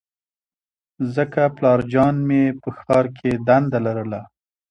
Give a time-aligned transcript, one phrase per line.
[1.15, 4.21] ځکه پلارجان مې په ښار کې دنده لرله